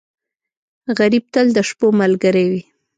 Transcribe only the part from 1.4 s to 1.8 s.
د